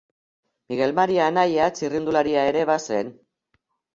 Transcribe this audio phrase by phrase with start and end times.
[0.71, 3.13] Migel Mari anaia txirrindularia ere bazen.